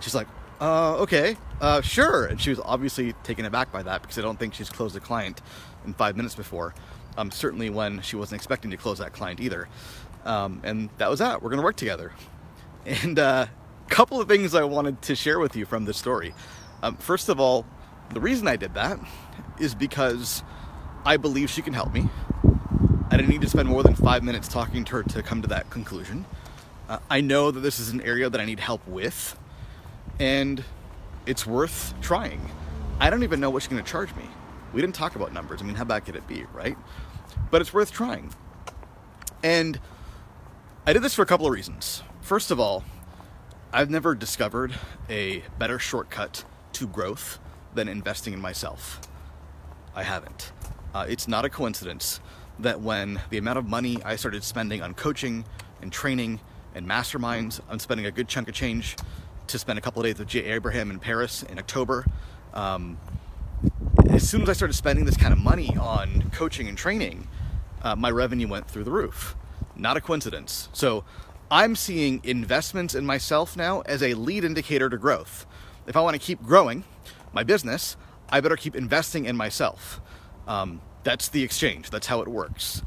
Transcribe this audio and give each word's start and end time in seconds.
She's 0.00 0.14
like, 0.14 0.28
uh, 0.60 0.96
okay, 0.98 1.36
uh, 1.60 1.80
sure. 1.80 2.26
And 2.26 2.40
she 2.40 2.50
was 2.50 2.60
obviously 2.60 3.12
taken 3.24 3.44
aback 3.44 3.70
by 3.70 3.82
that 3.82 4.02
because 4.02 4.18
I 4.18 4.22
don't 4.22 4.38
think 4.38 4.54
she's 4.54 4.70
closed 4.70 4.96
a 4.96 5.00
client 5.00 5.40
in 5.84 5.94
five 5.94 6.16
minutes 6.16 6.34
before. 6.34 6.74
Um, 7.16 7.30
certainly 7.30 7.68
when 7.70 8.00
she 8.00 8.16
wasn't 8.16 8.38
expecting 8.38 8.70
to 8.70 8.76
close 8.76 8.98
that 8.98 9.12
client 9.12 9.40
either. 9.40 9.68
Um, 10.24 10.60
and 10.64 10.88
that 10.98 11.10
was 11.10 11.18
that. 11.18 11.42
We're 11.42 11.50
going 11.50 11.60
to 11.60 11.64
work 11.64 11.76
together. 11.76 12.12
And 12.86 13.18
a 13.18 13.22
uh, 13.22 13.46
couple 13.88 14.20
of 14.20 14.28
things 14.28 14.54
I 14.54 14.64
wanted 14.64 15.02
to 15.02 15.14
share 15.14 15.38
with 15.38 15.56
you 15.56 15.66
from 15.66 15.84
this 15.84 15.98
story. 15.98 16.32
Um, 16.82 16.96
first 16.96 17.28
of 17.28 17.40
all, 17.40 17.66
the 18.14 18.20
reason 18.20 18.48
I 18.48 18.56
did 18.56 18.74
that 18.74 18.98
is 19.58 19.74
because 19.74 20.42
I 21.04 21.16
believe 21.16 21.50
she 21.50 21.60
can 21.60 21.74
help 21.74 21.92
me. 21.92 22.08
I 23.10 23.16
didn't 23.16 23.28
need 23.28 23.40
to 23.42 23.48
spend 23.48 23.68
more 23.68 23.82
than 23.82 23.94
five 23.94 24.22
minutes 24.22 24.48
talking 24.48 24.84
to 24.84 24.96
her 24.96 25.02
to 25.02 25.22
come 25.22 25.42
to 25.42 25.48
that 25.48 25.70
conclusion. 25.70 26.24
Uh, 26.88 26.98
I 27.10 27.20
know 27.20 27.50
that 27.50 27.60
this 27.60 27.78
is 27.78 27.90
an 27.90 28.00
area 28.00 28.30
that 28.30 28.40
I 28.40 28.46
need 28.46 28.60
help 28.60 28.86
with, 28.88 29.38
and 30.18 30.64
it's 31.26 31.46
worth 31.46 31.92
trying. 32.00 32.40
I 32.98 33.10
don't 33.10 33.22
even 33.22 33.40
know 33.40 33.50
what 33.50 33.62
she's 33.62 33.68
going 33.68 33.84
to 33.84 33.90
charge 33.90 34.14
me. 34.16 34.24
We 34.72 34.80
didn't 34.80 34.94
talk 34.94 35.14
about 35.14 35.32
numbers. 35.32 35.60
I 35.60 35.64
mean, 35.64 35.74
how 35.74 35.84
bad 35.84 36.06
could 36.06 36.16
it 36.16 36.26
be, 36.26 36.44
right? 36.52 36.76
But 37.50 37.60
it's 37.60 37.74
worth 37.74 37.92
trying. 37.92 38.32
And 39.42 39.78
I 40.86 40.94
did 40.94 41.02
this 41.02 41.14
for 41.14 41.22
a 41.22 41.26
couple 41.26 41.46
of 41.46 41.52
reasons. 41.52 42.02
First 42.22 42.50
of 42.50 42.58
all, 42.58 42.84
I've 43.70 43.90
never 43.90 44.14
discovered 44.14 44.74
a 45.10 45.44
better 45.58 45.78
shortcut 45.78 46.44
to 46.72 46.86
growth 46.86 47.38
than 47.74 47.86
investing 47.86 48.32
in 48.32 48.40
myself. 48.40 48.98
I 49.94 50.04
haven't. 50.04 50.52
Uh, 50.94 51.04
it's 51.06 51.28
not 51.28 51.44
a 51.44 51.50
coincidence 51.50 52.20
that 52.58 52.80
when 52.80 53.20
the 53.28 53.36
amount 53.36 53.58
of 53.58 53.66
money 53.66 54.02
I 54.04 54.16
started 54.16 54.42
spending 54.42 54.80
on 54.80 54.94
coaching 54.94 55.44
and 55.82 55.92
training 55.92 56.40
and 56.74 56.86
masterminds. 56.86 57.60
I'm 57.68 57.78
spending 57.78 58.06
a 58.06 58.10
good 58.10 58.28
chunk 58.28 58.48
of 58.48 58.54
change 58.54 58.96
to 59.48 59.58
spend 59.58 59.78
a 59.78 59.82
couple 59.82 60.00
of 60.00 60.06
days 60.06 60.18
with 60.18 60.28
Jay 60.28 60.44
Abraham 60.44 60.90
in 60.90 60.98
Paris 60.98 61.42
in 61.42 61.58
October. 61.58 62.04
Um, 62.54 62.98
as 64.10 64.28
soon 64.28 64.42
as 64.42 64.48
I 64.48 64.52
started 64.52 64.74
spending 64.74 65.04
this 65.04 65.16
kind 65.16 65.32
of 65.32 65.38
money 65.38 65.76
on 65.76 66.30
coaching 66.30 66.68
and 66.68 66.76
training, 66.76 67.28
uh, 67.82 67.96
my 67.96 68.10
revenue 68.10 68.48
went 68.48 68.68
through 68.68 68.84
the 68.84 68.90
roof. 68.90 69.36
Not 69.76 69.96
a 69.96 70.00
coincidence. 70.00 70.68
So 70.72 71.04
I'm 71.50 71.76
seeing 71.76 72.20
investments 72.24 72.94
in 72.94 73.06
myself 73.06 73.56
now 73.56 73.80
as 73.82 74.02
a 74.02 74.14
lead 74.14 74.44
indicator 74.44 74.88
to 74.90 74.98
growth. 74.98 75.46
If 75.86 75.96
I 75.96 76.00
want 76.00 76.14
to 76.14 76.20
keep 76.20 76.42
growing 76.42 76.84
my 77.32 77.42
business, 77.42 77.96
I 78.28 78.40
better 78.40 78.56
keep 78.56 78.76
investing 78.76 79.24
in 79.24 79.36
myself. 79.36 80.00
Um, 80.46 80.80
that's 81.04 81.28
the 81.28 81.42
exchange, 81.42 81.90
that's 81.90 82.06
how 82.06 82.20
it 82.20 82.28
works. 82.28 82.82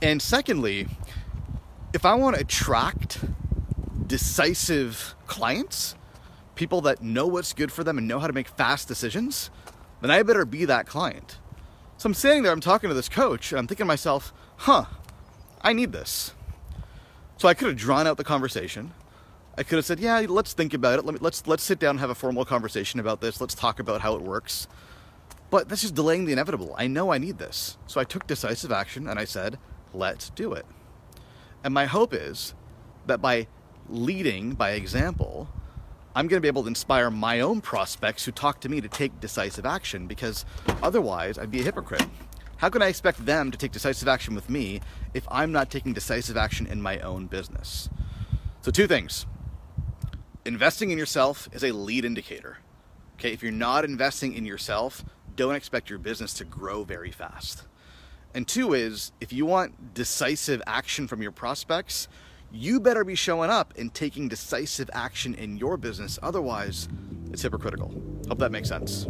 And 0.00 0.22
secondly, 0.22 0.88
if 1.92 2.06
I 2.06 2.14
want 2.14 2.36
to 2.36 2.42
attract 2.42 3.20
decisive 4.06 5.14
clients, 5.26 5.94
people 6.54 6.80
that 6.82 7.02
know 7.02 7.26
what's 7.26 7.52
good 7.52 7.70
for 7.70 7.84
them 7.84 7.98
and 7.98 8.08
know 8.08 8.18
how 8.18 8.26
to 8.26 8.32
make 8.32 8.48
fast 8.48 8.88
decisions, 8.88 9.50
then 10.00 10.10
I 10.10 10.22
better 10.22 10.44
be 10.44 10.64
that 10.64 10.86
client. 10.86 11.38
So 11.98 12.08
I'm 12.08 12.14
sitting 12.14 12.42
there, 12.42 12.52
I'm 12.52 12.60
talking 12.60 12.88
to 12.88 12.94
this 12.94 13.08
coach, 13.08 13.52
and 13.52 13.58
I'm 13.58 13.66
thinking 13.66 13.84
to 13.84 13.88
myself, 13.88 14.32
huh, 14.56 14.86
I 15.60 15.72
need 15.72 15.92
this. 15.92 16.32
So 17.36 17.48
I 17.48 17.54
could 17.54 17.68
have 17.68 17.76
drawn 17.76 18.06
out 18.06 18.16
the 18.16 18.24
conversation. 18.24 18.92
I 19.56 19.62
could 19.62 19.76
have 19.76 19.84
said, 19.84 20.00
yeah, 20.00 20.24
let's 20.28 20.54
think 20.54 20.74
about 20.74 20.98
it. 20.98 21.04
Let 21.04 21.14
me, 21.14 21.18
let's, 21.20 21.46
let's 21.46 21.62
sit 21.62 21.78
down 21.78 21.90
and 21.90 22.00
have 22.00 22.10
a 22.10 22.14
formal 22.14 22.44
conversation 22.44 23.00
about 23.00 23.20
this. 23.20 23.40
Let's 23.40 23.54
talk 23.54 23.80
about 23.80 24.00
how 24.00 24.14
it 24.14 24.22
works. 24.22 24.66
But 25.50 25.68
that's 25.68 25.82
just 25.82 25.94
delaying 25.94 26.24
the 26.24 26.32
inevitable. 26.32 26.74
I 26.78 26.86
know 26.86 27.12
I 27.12 27.18
need 27.18 27.38
this. 27.38 27.76
So 27.86 28.00
I 28.00 28.04
took 28.04 28.26
decisive 28.26 28.72
action 28.72 29.06
and 29.06 29.18
I 29.18 29.24
said, 29.24 29.58
let's 29.92 30.30
do 30.30 30.54
it. 30.54 30.64
And 31.64 31.72
my 31.72 31.86
hope 31.86 32.12
is 32.12 32.54
that 33.06 33.20
by 33.20 33.46
leading 33.88 34.52
by 34.52 34.70
example, 34.70 35.48
I'm 36.14 36.28
going 36.28 36.38
to 36.38 36.42
be 36.42 36.48
able 36.48 36.62
to 36.62 36.68
inspire 36.68 37.10
my 37.10 37.40
own 37.40 37.60
prospects 37.60 38.24
who 38.24 38.32
talk 38.32 38.60
to 38.60 38.68
me 38.68 38.80
to 38.80 38.88
take 38.88 39.20
decisive 39.20 39.64
action 39.64 40.06
because 40.06 40.44
otherwise 40.82 41.38
I'd 41.38 41.50
be 41.50 41.60
a 41.60 41.64
hypocrite. 41.64 42.06
How 42.58 42.68
can 42.68 42.82
I 42.82 42.88
expect 42.88 43.24
them 43.24 43.50
to 43.50 43.58
take 43.58 43.72
decisive 43.72 44.06
action 44.06 44.34
with 44.34 44.48
me 44.48 44.80
if 45.14 45.26
I'm 45.30 45.52
not 45.52 45.70
taking 45.70 45.92
decisive 45.92 46.36
action 46.36 46.66
in 46.66 46.82
my 46.82 46.98
own 47.00 47.26
business? 47.26 47.88
So, 48.60 48.70
two 48.70 48.86
things. 48.86 49.26
Investing 50.44 50.90
in 50.90 50.98
yourself 50.98 51.48
is 51.52 51.64
a 51.64 51.72
lead 51.72 52.04
indicator. 52.04 52.58
Okay, 53.14 53.32
if 53.32 53.42
you're 53.42 53.52
not 53.52 53.84
investing 53.84 54.34
in 54.34 54.44
yourself, 54.44 55.04
don't 55.34 55.54
expect 55.54 55.90
your 55.90 55.98
business 55.98 56.34
to 56.34 56.44
grow 56.44 56.84
very 56.84 57.10
fast. 57.10 57.64
And 58.34 58.48
two 58.48 58.72
is 58.72 59.12
if 59.20 59.32
you 59.32 59.44
want 59.44 59.94
decisive 59.94 60.62
action 60.66 61.06
from 61.06 61.22
your 61.22 61.32
prospects, 61.32 62.08
you 62.50 62.80
better 62.80 63.04
be 63.04 63.14
showing 63.14 63.50
up 63.50 63.74
and 63.78 63.92
taking 63.92 64.28
decisive 64.28 64.90
action 64.92 65.34
in 65.34 65.56
your 65.56 65.76
business. 65.76 66.18
Otherwise, 66.22 66.88
it's 67.30 67.42
hypocritical. 67.42 67.92
Hope 68.28 68.38
that 68.38 68.52
makes 68.52 68.68
sense. 68.68 69.06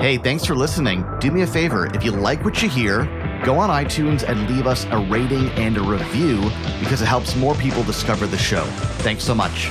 Hey, 0.00 0.18
thanks 0.18 0.44
for 0.44 0.54
listening. 0.54 1.04
Do 1.20 1.30
me 1.30 1.42
a 1.42 1.46
favor 1.46 1.86
if 1.94 2.04
you 2.04 2.12
like 2.12 2.44
what 2.44 2.62
you 2.62 2.68
hear, 2.68 3.04
go 3.44 3.58
on 3.58 3.70
iTunes 3.70 4.28
and 4.28 4.48
leave 4.48 4.66
us 4.66 4.84
a 4.90 4.98
rating 4.98 5.48
and 5.52 5.76
a 5.78 5.82
review 5.82 6.40
because 6.80 7.02
it 7.02 7.06
helps 7.06 7.34
more 7.36 7.54
people 7.54 7.82
discover 7.82 8.26
the 8.26 8.38
show. 8.38 8.64
Thanks 9.00 9.24
so 9.24 9.34
much. 9.34 9.70